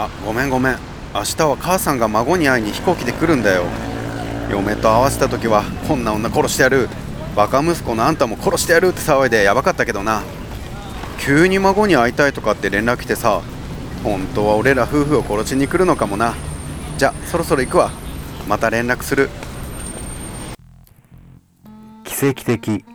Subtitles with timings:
[0.00, 0.78] あごめんごめん。
[1.14, 3.64] 明日は母さんが孫に会いに飛行機で来るんだよ。
[4.50, 6.88] 嫁と会わせた時はこんな女殺してやる。
[7.36, 10.22] バカ息子のあんたも殺してやるって騒いでやばかったけどな。
[11.18, 13.42] 急に孫に会いたいとかって連絡来てさ
[14.02, 16.34] 本当は俺ら夫婦を殺しに来るのかもな。
[16.96, 17.90] じゃそろそろ行くわ。
[18.48, 19.28] また連絡する。
[22.04, 22.86] 奇跡的。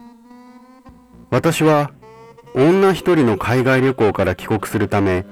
[1.29, 1.91] 私は
[2.55, 5.23] 女一人の海外旅行から帰国するため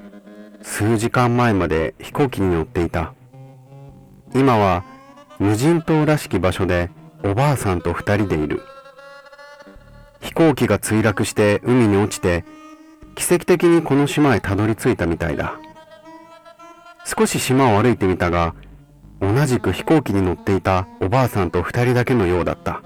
[0.66, 3.14] 数時間前まで飛行機に乗っていた。
[4.34, 4.82] 今は
[5.38, 6.90] 無人島らしき場所で
[7.22, 8.62] おばあさんと二人でいる。
[10.20, 12.44] 飛行機が墜落して海に落ちて
[13.14, 15.60] 奇跡的にこの島へたどり着いたみたいだ。
[17.04, 18.54] 少し島を歩いてみたが
[19.20, 22.82] 同じく飛行機に乗っていたおばあさんと二人だけのようだった。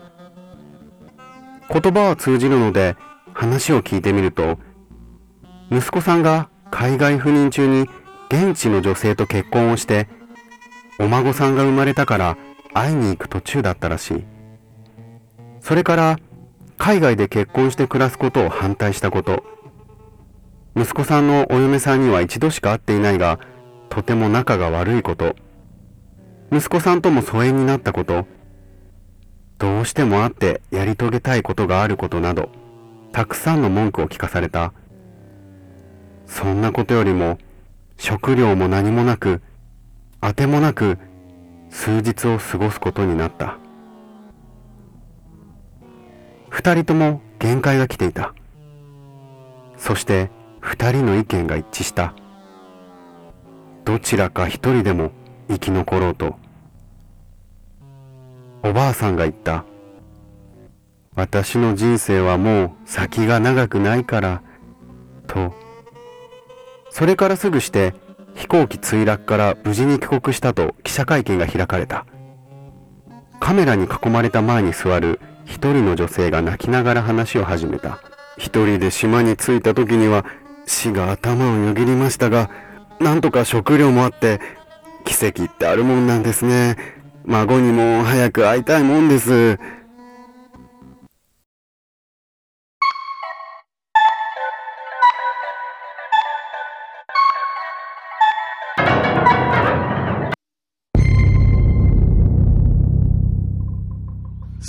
[1.70, 2.96] 言葉は通じるので
[3.32, 4.58] 話を聞いてみると
[5.70, 7.88] 息子さんが海外赴任中に
[8.30, 10.08] 現地の女性と結婚をして
[10.98, 12.36] お孫さんが生まれたから
[12.74, 14.24] 会いに行く途中だったらしい。
[15.60, 16.18] それから
[16.76, 19.44] 海外で結婚して暮らすことを反対したこと。
[20.76, 23.40] 息子さんのお嫁さんには一度しか会っていないが
[23.88, 25.34] とても仲が悪いこと。
[26.52, 28.26] 息子さんとも疎遠になったこと。
[29.58, 32.48] どうしても会ってやり遂げたいことがあることなど
[33.10, 34.72] たくさんの文句を聞かされた。
[36.28, 37.38] そんなことよりも
[37.96, 39.42] 食料も何もなく
[40.20, 40.98] あてもなく
[41.70, 43.58] 数日を過ごすことになった。
[46.48, 48.34] 二人とも限界が来ていた。
[49.76, 52.14] そして二人の意見が一致した。
[53.84, 55.12] どちらか一人でも
[55.48, 56.36] 生き残ろうと
[58.62, 59.64] おばあさんが言った。
[61.14, 64.42] 私の人生はもう先が長くないから
[65.26, 65.52] と
[66.98, 67.94] それからすぐして
[68.34, 72.06] 飛行機墜落から無事に帰国したと記者会見が開かれた。
[73.38, 78.00] カメラに囲まれた前に座る一人の女性が泣きながら話を始めた。
[78.36, 80.24] 一人で島に着いた時には
[80.66, 82.50] 死が頭をよぎりましたが
[82.98, 84.40] なんとか食料もあって
[85.04, 86.76] 奇跡ってあるもんなんですね。
[87.26, 89.60] 孫にも早く会いたいもんです。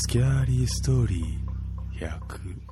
[0.02, 2.08] スキャーリーストーリー。
[2.08, 2.69] 100